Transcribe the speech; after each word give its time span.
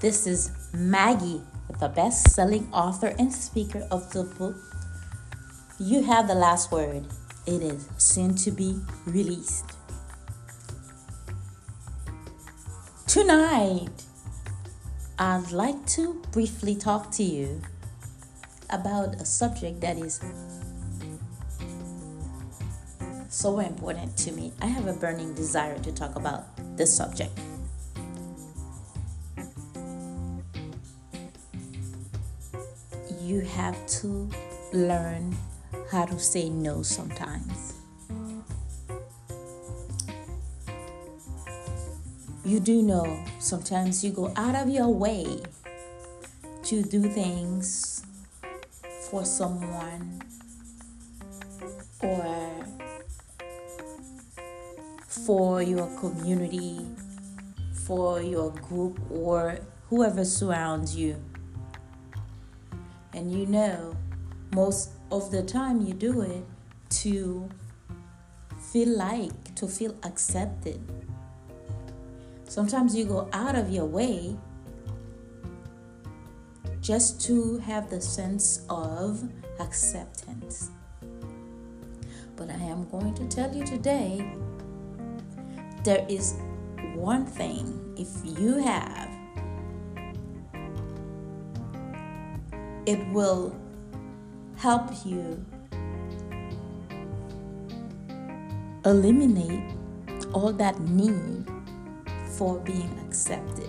This 0.00 0.26
is 0.26 0.50
Maggie, 0.72 1.42
the 1.78 1.90
best 1.90 2.30
selling 2.30 2.66
author 2.72 3.14
and 3.18 3.30
speaker 3.30 3.86
of 3.90 4.10
the 4.14 4.24
book. 4.24 4.56
You 5.78 6.02
have 6.04 6.26
the 6.26 6.34
last 6.34 6.72
word. 6.72 7.04
It 7.46 7.60
is 7.60 7.86
soon 7.98 8.34
to 8.36 8.50
be 8.50 8.80
released. 9.04 9.66
Tonight, 13.06 13.90
I'd 15.18 15.52
like 15.52 15.84
to 15.88 16.22
briefly 16.32 16.76
talk 16.76 17.10
to 17.16 17.22
you 17.22 17.60
about 18.70 19.16
a 19.16 19.26
subject 19.26 19.82
that 19.82 19.98
is 19.98 20.18
so 23.28 23.58
important 23.58 24.16
to 24.16 24.32
me. 24.32 24.54
I 24.62 24.66
have 24.66 24.86
a 24.86 24.94
burning 24.94 25.34
desire 25.34 25.78
to 25.80 25.92
talk 25.92 26.16
about 26.16 26.46
this 26.78 26.96
subject. 26.96 27.38
You 33.30 33.42
have 33.42 33.86
to 34.00 34.28
learn 34.72 35.36
how 35.92 36.04
to 36.04 36.18
say 36.18 36.48
no 36.48 36.82
sometimes. 36.82 37.74
You 42.44 42.58
do 42.58 42.82
know 42.82 43.24
sometimes 43.38 44.02
you 44.02 44.10
go 44.10 44.32
out 44.34 44.56
of 44.56 44.68
your 44.68 44.88
way 44.88 45.42
to 46.64 46.82
do 46.82 47.02
things 47.02 48.04
for 49.08 49.24
someone 49.24 50.22
or 52.02 52.66
for 55.06 55.62
your 55.62 55.86
community, 56.00 56.84
for 57.86 58.20
your 58.20 58.50
group, 58.50 58.98
or 59.08 59.60
whoever 59.88 60.24
surrounds 60.24 60.96
you. 60.96 61.14
And 63.12 63.30
you 63.30 63.46
know, 63.46 63.96
most 64.54 64.90
of 65.10 65.30
the 65.30 65.42
time 65.42 65.80
you 65.80 65.94
do 65.94 66.22
it 66.22 66.44
to 66.90 67.48
feel 68.72 68.96
like, 68.96 69.54
to 69.56 69.66
feel 69.66 69.94
accepted. 70.02 70.80
Sometimes 72.46 72.96
you 72.96 73.04
go 73.04 73.28
out 73.32 73.54
of 73.54 73.70
your 73.70 73.86
way 73.86 74.36
just 76.80 77.20
to 77.26 77.58
have 77.58 77.90
the 77.90 78.00
sense 78.00 78.64
of 78.68 79.28
acceptance. 79.60 80.70
But 82.36 82.50
I 82.50 82.62
am 82.62 82.88
going 82.88 83.14
to 83.14 83.28
tell 83.28 83.54
you 83.54 83.64
today 83.64 84.24
there 85.84 86.06
is 86.08 86.34
one 86.94 87.26
thing 87.26 87.94
if 87.98 88.08
you 88.38 88.58
have, 88.58 89.09
it 92.86 92.98
will 93.08 93.54
help 94.56 94.90
you 95.04 95.44
eliminate 98.84 99.62
all 100.32 100.52
that 100.52 100.80
need 100.80 101.46
for 102.36 102.58
being 102.60 102.98
accepted. 103.06 103.68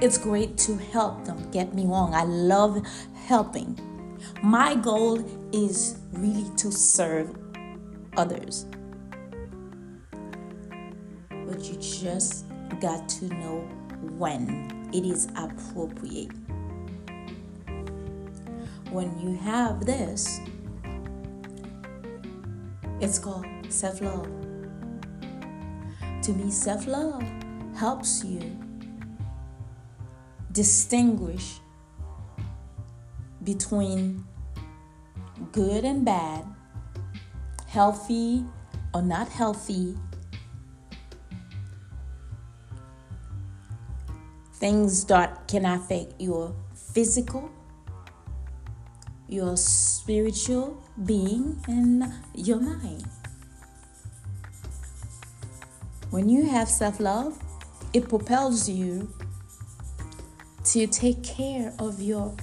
It's 0.00 0.18
great 0.18 0.58
to 0.58 0.76
help 0.76 1.24
them, 1.24 1.50
get 1.50 1.74
me 1.74 1.86
wrong. 1.86 2.14
I 2.14 2.24
love 2.24 2.82
helping. 3.26 3.78
My 4.42 4.74
goal 4.74 5.24
is 5.52 5.98
really 6.12 6.50
to 6.56 6.70
serve 6.70 7.34
others. 8.16 8.66
But 11.30 11.64
you 11.64 11.76
just 11.76 12.46
got 12.80 13.08
to 13.08 13.26
know 13.26 13.60
when 14.18 14.90
it 14.92 15.04
is 15.04 15.28
appropriate. 15.36 16.30
When 18.94 19.18
you 19.18 19.34
have 19.38 19.84
this, 19.84 20.38
it's 23.00 23.18
called 23.18 23.44
self 23.68 24.00
love. 24.00 24.30
To 26.22 26.32
me, 26.32 26.48
self 26.52 26.86
love 26.86 27.24
helps 27.74 28.22
you 28.22 28.56
distinguish 30.52 31.58
between 33.42 34.24
good 35.50 35.84
and 35.84 36.04
bad, 36.04 36.44
healthy 37.66 38.44
or 38.94 39.02
not 39.02 39.26
healthy, 39.28 39.98
things 44.54 45.04
that 45.06 45.48
can 45.48 45.64
affect 45.64 46.14
your 46.20 46.54
physical, 46.92 47.50
your 49.28 49.56
spiritual 49.56 50.82
being, 51.04 51.60
and 51.66 52.04
your 52.34 52.60
mind. 52.60 53.04
When 56.10 56.28
you 56.28 56.44
have 56.48 56.68
self 56.68 57.00
love, 57.00 57.42
it 57.92 58.08
propels 58.08 58.68
you 58.68 59.12
to 60.64 60.86
take 60.86 61.22
care 61.22 61.72
of 61.78 62.00
your 62.00 62.34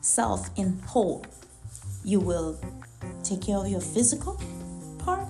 self 0.00 0.50
in 0.56 0.78
whole. 0.86 1.24
You 2.04 2.20
will 2.20 2.60
take 3.22 3.42
care 3.42 3.56
of 3.56 3.68
your 3.68 3.80
physical 3.80 4.40
part. 4.98 5.28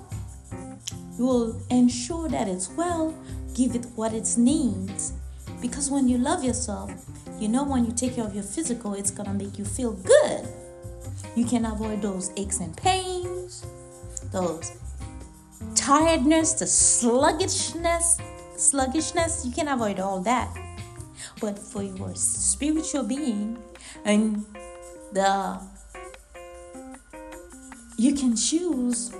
You 1.17 1.25
will 1.25 1.61
ensure 1.69 2.27
that 2.29 2.47
it's 2.47 2.69
well, 2.69 3.15
give 3.55 3.75
it 3.75 3.85
what 3.95 4.13
it 4.13 4.35
needs. 4.37 5.13
Because 5.61 5.89
when 5.89 6.07
you 6.07 6.17
love 6.17 6.43
yourself, 6.43 6.91
you 7.39 7.47
know 7.47 7.63
when 7.63 7.85
you 7.85 7.91
take 7.91 8.15
care 8.15 8.25
of 8.25 8.33
your 8.33 8.43
physical, 8.43 8.93
it's 8.93 9.11
gonna 9.11 9.33
make 9.33 9.57
you 9.57 9.65
feel 9.65 9.93
good. 9.93 10.47
You 11.35 11.45
can 11.45 11.65
avoid 11.65 12.01
those 12.01 12.31
aches 12.37 12.59
and 12.59 12.75
pains, 12.75 13.65
those 14.31 14.71
tiredness, 15.75 16.53
the 16.53 16.67
sluggishness, 16.67 18.19
sluggishness. 18.55 19.45
You 19.45 19.51
can 19.51 19.67
avoid 19.67 19.99
all 19.99 20.19
that. 20.21 20.55
But 21.41 21.57
for 21.57 21.83
your 21.83 22.15
spiritual 22.15 23.03
being 23.03 23.57
and 24.05 24.45
the 25.11 25.59
you 27.97 28.13
can 28.13 28.35
choose 28.35 29.13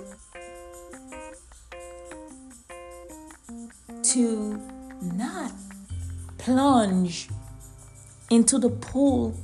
to 4.02 4.60
not 5.00 5.52
plunge 6.38 7.28
into 8.34 8.58
the 8.58 8.68
pool 8.68 9.38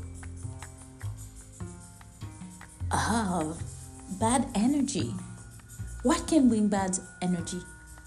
of 2.91 3.63
bad 4.19 4.49
energy. 4.57 5.15
What 6.03 6.27
can 6.27 6.49
bring 6.49 6.67
bad 6.67 6.99
energy? 7.23 7.61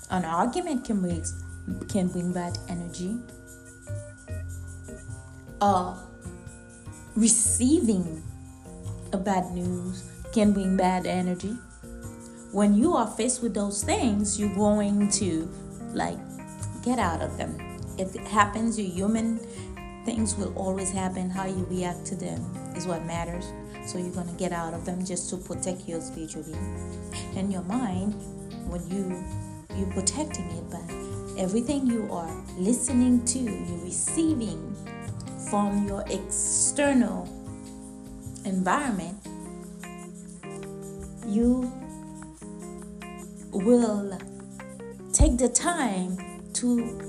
An 0.10 0.26
argument 0.26 0.84
can 0.84 1.00
bring 1.00 1.24
can 1.88 2.10
bring 2.10 2.34
bad 2.34 2.58
energy. 2.68 3.18
Uh, 5.62 5.96
receiving 7.16 8.22
a 9.14 9.18
bad 9.18 9.52
news 9.52 10.04
can 10.34 10.52
bring 10.52 10.76
bad 10.76 11.06
energy. 11.06 11.56
When 12.52 12.74
you 12.74 12.94
are 12.94 13.08
faced 13.08 13.42
with 13.42 13.54
those 13.54 13.84
things, 13.84 14.38
you're 14.38 14.54
going 14.54 15.10
to 15.12 15.50
like 15.94 16.20
get 16.84 17.00
out 17.00 17.22
of 17.22 17.38
them. 17.38 17.56
If 17.98 18.16
it 18.16 18.28
happens, 18.28 18.78
you're 18.78 18.92
human. 18.92 19.40
Things 20.06 20.36
will 20.36 20.54
always 20.58 20.92
happen. 20.92 21.30
How 21.30 21.46
you 21.46 21.66
react 21.70 22.06
to 22.08 22.16
them 22.16 22.42
is 22.76 22.86
what 22.86 23.06
matters. 23.06 23.46
So 23.86 23.98
you're 23.98 24.12
gonna 24.12 24.34
get 24.34 24.52
out 24.52 24.74
of 24.74 24.86
them 24.86 25.04
just 25.06 25.30
to 25.30 25.38
protect 25.38 25.88
your 25.88 26.02
spiritual 26.02 26.44
and 27.36 27.52
your 27.52 27.64
mind. 27.64 28.14
When 28.70 28.86
you 28.90 29.24
you're 29.78 29.92
protecting 29.92 30.46
it, 30.52 30.70
but 30.70 30.84
everything 31.38 31.88
you 31.88 32.08
are 32.12 32.32
listening 32.58 33.26
to, 33.26 33.40
you're 33.40 33.84
receiving 33.84 34.76
from 35.50 35.88
your 35.88 36.04
external 36.10 37.28
environment, 38.46 39.18
you 41.28 41.72
will 43.52 44.18
take 45.12 45.38
the 45.38 45.50
time 45.50 46.18
to 46.54 47.00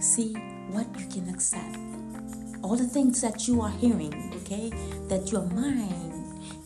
see 0.00 0.36
what 0.72 0.86
you 0.98 1.06
can 1.06 1.28
accept. 1.28 1.76
All 2.62 2.76
the 2.76 2.86
things 2.86 3.20
that 3.22 3.48
you 3.48 3.60
are 3.62 3.70
hearing, 3.70 4.14
okay, 4.42 4.70
that 5.08 5.32
your 5.32 5.42
mind 5.46 6.12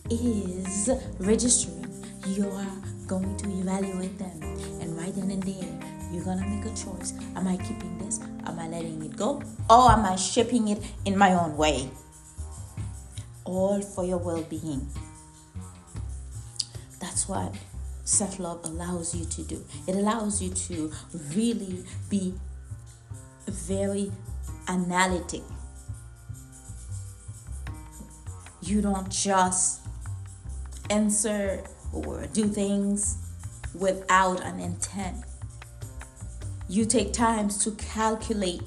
is 0.09 0.89
registering, 1.19 2.03
you 2.27 2.49
are 2.49 2.67
going 3.07 3.35
to 3.37 3.49
evaluate 3.49 4.17
them. 4.17 4.41
And 4.81 4.97
right 4.97 5.13
then 5.15 5.31
and 5.31 5.43
there, 5.43 5.95
you're 6.11 6.23
gonna 6.23 6.47
make 6.47 6.65
a 6.65 6.75
choice. 6.75 7.13
Am 7.35 7.47
I 7.47 7.57
keeping 7.57 7.97
this? 7.97 8.19
Am 8.45 8.59
I 8.59 8.67
letting 8.67 9.03
it 9.03 9.15
go? 9.15 9.41
Or 9.69 9.91
am 9.91 10.05
I 10.05 10.15
shaping 10.15 10.67
it 10.67 10.83
in 11.05 11.17
my 11.17 11.33
own 11.33 11.57
way? 11.57 11.89
All 13.43 13.81
for 13.81 14.05
your 14.05 14.17
well 14.17 14.43
being. 14.43 14.87
That's 16.99 17.27
what 17.27 17.53
self 18.03 18.39
love 18.39 18.61
allows 18.65 19.15
you 19.15 19.25
to 19.25 19.43
do. 19.43 19.63
It 19.87 19.95
allows 19.95 20.41
you 20.41 20.49
to 20.49 20.91
really 21.35 21.83
be 22.09 22.33
very 23.47 24.11
analytic. 24.67 25.41
You 28.61 28.81
don't 28.81 29.09
just 29.09 29.81
answer 30.89 31.63
or 31.93 32.25
do 32.27 32.47
things 32.47 33.17
without 33.73 34.41
an 34.41 34.59
intent. 34.59 35.17
You 36.67 36.85
take 36.85 37.13
times 37.13 37.63
to 37.63 37.71
calculate 37.71 38.61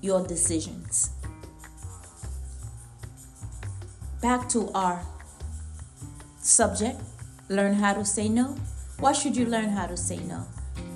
your 0.00 0.26
decisions. 0.26 1.10
Back 4.20 4.48
to 4.50 4.70
our 4.72 5.02
subject 6.40 7.00
learn 7.50 7.74
how 7.74 7.92
to 7.92 8.04
say 8.04 8.28
no. 8.28 8.56
Why 9.00 9.12
should 9.12 9.36
you 9.36 9.44
learn 9.44 9.70
how 9.70 9.86
to 9.86 9.96
say 9.96 10.18
no? 10.18 10.46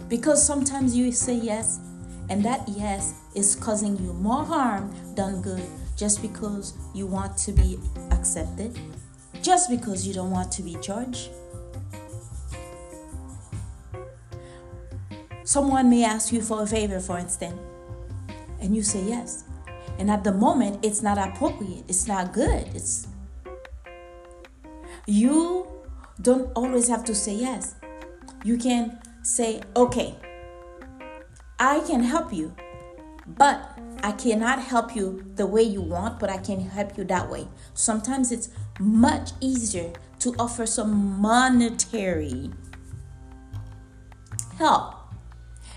Because 0.09 0.45
sometimes 0.45 0.97
you 0.97 1.11
say 1.11 1.35
yes, 1.35 1.81
and 2.29 2.44
that 2.44 2.69
yes 2.69 3.15
is 3.35 3.55
causing 3.55 3.97
you 3.99 4.12
more 4.15 4.44
harm 4.44 4.94
than 5.15 5.43
good 5.43 5.62
just 5.97 6.23
because 6.23 6.75
you 6.94 7.06
want 7.06 7.37
to 7.38 7.53
be 7.53 7.79
accepted, 8.11 8.79
just 9.43 9.71
because 9.71 10.06
you 10.06 10.15
don't 10.15 10.31
want 10.31 10.50
to 10.53 10.62
be 10.62 10.76
judged. 10.81 11.31
Someone 15.44 15.91
may 15.91 16.05
ask 16.05 16.32
you 16.32 16.41
for 16.41 16.62
a 16.62 16.67
favor, 16.67 16.99
for 16.99 17.19
instance, 17.19 17.61
and 18.61 18.75
you 18.75 18.82
say 18.82 19.03
yes. 19.05 19.44
And 19.99 20.11
at 20.11 20.25
the 20.25 20.32
moment, 20.32 20.85
it's 20.85 21.03
not 21.03 21.19
appropriate, 21.19 21.85
it's 21.87 22.09
not 22.09 22.32
good. 22.32 22.67
It's 22.75 23.06
you 25.06 25.69
don't 26.20 26.50
always 26.56 26.88
have 26.88 27.05
to 27.05 27.15
say 27.15 27.35
yes. 27.35 27.75
You 28.43 28.56
can 28.56 28.99
say, 29.23 29.62
okay, 29.77 30.17
I 31.59 31.81
can 31.81 32.03
help 32.03 32.33
you, 32.33 32.55
but 33.27 33.79
I 34.03 34.12
cannot 34.12 34.59
help 34.59 34.97
you 34.97 35.25
the 35.37 35.47
way 35.47 35.62
you 35.62 35.81
want, 35.81 36.19
but 36.19 36.31
I 36.31 36.39
can 36.39 36.61
help 36.61 36.99
you 36.99 37.05
that 37.05 37.31
way. 37.31 37.49
Sometimes 37.75 38.33
it's 38.33 38.49
much 38.81 39.31
easier 39.41 39.93
to 40.21 40.35
offer 40.39 40.67
some 40.67 41.21
monetary 41.21 42.51
help 44.59 44.95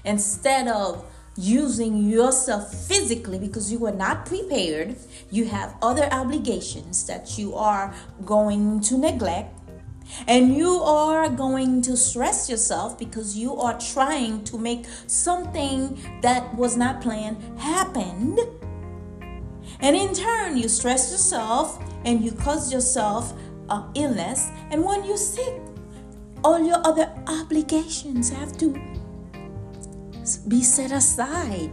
instead 0.04 0.68
of 0.68 1.06
using 1.38 2.10
yourself 2.10 2.74
physically 2.74 3.38
because 3.38 3.72
you 3.72 3.78
were 3.78 3.92
not 3.92 4.26
prepared. 4.26 4.96
You 5.30 5.46
have 5.46 5.76
other 5.82 6.10
obligations 6.12 7.06
that 7.06 7.38
you 7.38 7.56
are 7.56 7.94
going 8.26 8.80
to 8.82 8.98
neglect. 8.98 9.54
And 10.28 10.56
you 10.56 10.82
are 10.82 11.30
going 11.30 11.82
to 11.84 11.96
stress 11.96 12.50
yourself 12.50 12.98
because 12.98 13.38
you 13.38 13.56
are 13.58 13.80
trying 13.80 14.44
to 14.46 14.58
make 14.58 14.86
something 15.08 16.00
that 16.22 16.54
was 16.56 16.76
not 16.78 17.02
planned 17.02 17.38
happen. 17.60 18.38
And 19.80 19.96
in 19.96 20.14
turn, 20.14 20.58
you 20.58 20.70
stress 20.70 21.12
yourself 21.12 21.84
and 22.06 22.24
you 22.24 22.32
cause 22.32 22.72
yourself 22.72 23.34
uh, 23.70 23.84
illness. 23.96 24.50
And 24.72 24.84
when 24.84 25.04
you're 25.04 25.18
sick, 25.18 25.62
all 26.44 26.60
your 26.64 26.86
other 26.86 27.12
obligations 27.28 28.30
have 28.30 28.58
to 28.58 28.74
be 30.48 30.64
set 30.64 30.92
aside. 30.92 31.72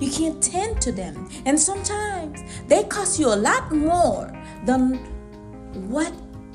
You 0.00 0.10
can't 0.10 0.42
tend 0.42 0.80
to 0.82 0.92
them. 0.92 1.28
And 1.46 1.58
sometimes 1.58 2.40
they 2.68 2.84
cost 2.84 3.18
you 3.18 3.28
a 3.28 3.36
lot 3.36 3.72
more 3.72 4.32
than 4.64 4.96
what 5.88 6.12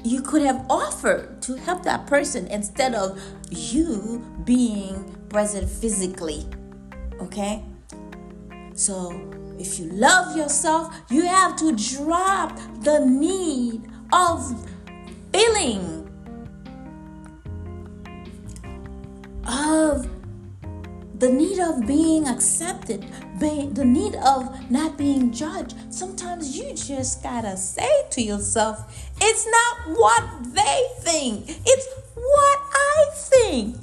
you 0.07 0.21
could 0.21 0.41
have 0.41 0.65
offered 0.69 1.41
to 1.41 1.55
help 1.55 1.83
that 1.83 2.07
person 2.07 2.47
instead 2.47 2.95
of 2.95 3.21
you 3.49 4.25
being 4.45 5.15
present 5.29 5.69
physically. 5.69 6.45
Okay? 7.21 7.63
So, 8.73 9.11
if 9.59 9.79
you 9.79 9.89
love 9.89 10.37
yourself, 10.37 10.95
you 11.09 11.25
have 11.25 11.55
to 11.57 11.75
drop 11.75 12.57
the 12.81 13.05
need 13.05 13.89
of 14.13 14.69
feeling 15.33 16.03
of 19.47 20.16
the 21.19 21.29
need 21.29 21.59
of 21.59 21.87
being 21.87 22.27
accepted, 22.27 23.05
the 23.39 23.85
need 23.85 24.15
of 24.15 24.69
not 24.69 24.97
being 24.97 25.31
judged. 25.31 25.75
Sometimes 25.89 26.57
you 26.57 26.73
just 26.73 27.23
gotta 27.23 27.57
say 27.57 28.03
to 28.11 28.21
yourself, 28.21 29.11
it's 29.19 29.47
not 29.47 29.97
what 29.97 30.53
they 30.53 30.87
think, 30.99 31.49
it's 31.49 31.87
what 32.13 32.59
I 32.73 33.09
think. 33.13 33.77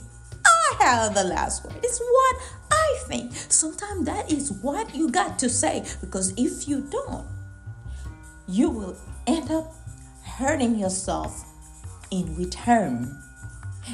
I 0.47 0.85
have 0.85 1.15
the 1.15 1.25
last 1.25 1.65
word. 1.65 1.75
It's 1.83 1.99
what 1.99 2.37
I 2.71 2.99
think. 3.07 3.33
Sometimes 3.35 4.07
that 4.07 4.31
is 4.31 4.53
what 4.53 4.95
you 4.95 5.11
got 5.11 5.39
to 5.41 5.49
say 5.49 5.85
because 6.01 6.33
if 6.37 6.69
you 6.69 6.83
don't, 6.91 7.27
you 8.47 8.71
will 8.71 8.97
end 9.27 9.51
up 9.51 9.75
hurting 10.23 10.79
yourself 10.79 11.45
in 12.11 12.37
return. 12.37 13.21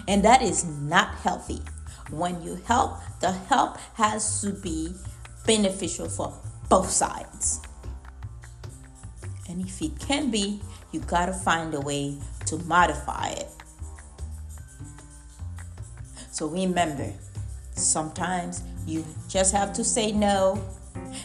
And 0.07 0.25
that 0.25 0.43
is 0.43 0.65
not 0.65 1.15
healthy. 1.17 1.63
When 2.11 2.43
you 2.43 2.61
help, 2.67 2.99
the 3.21 3.33
help 3.33 3.79
has 3.95 4.41
to 4.43 4.53
be 4.53 4.95
beneficial 5.47 6.09
for 6.09 6.33
both 6.69 6.91
sides. 6.91 7.61
And 9.49 9.61
if 9.61 9.81
it 9.83 9.99
can 9.99 10.31
be, 10.31 10.61
you 10.93 11.01
gotta 11.01 11.33
find 11.33 11.75
a 11.75 11.81
way 11.81 12.19
to 12.47 12.59
modify 12.59 13.29
it. 13.31 13.49
So 16.31 16.47
remember, 16.47 17.13
sometimes 17.75 18.63
you 18.87 19.05
just 19.29 19.53
have 19.53 19.73
to 19.75 19.85
say 19.85 20.13
no, 20.13 20.63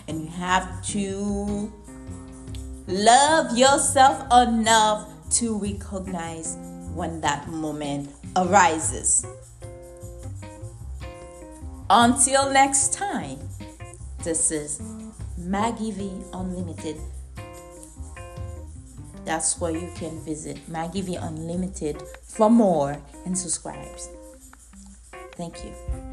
and 0.08 0.22
you 0.22 0.28
have 0.28 0.84
to 0.88 1.72
love 2.88 3.58
yourself 3.58 4.24
enough 4.32 5.08
to 5.32 5.58
recognize 5.58 6.58
when 6.94 7.22
that 7.22 7.48
moment 7.48 8.10
arises. 8.36 9.26
Until 11.90 12.52
next 12.52 12.94
time, 12.94 13.38
this 14.24 14.50
is 14.50 14.82
Maggie 15.38 15.92
V 15.92 16.12
Unlimited. 16.34 16.98
That's 19.24 19.62
where 19.62 19.72
you 19.72 19.92
can 19.96 20.20
visit 20.22 20.68
Maggie 20.68 21.02
V 21.02 21.16
Unlimited 21.18 22.02
for 22.24 22.50
more 22.50 22.98
and 23.26 23.38
subscribes. 23.38 24.10
Thank 25.34 25.64
you. 25.64 26.05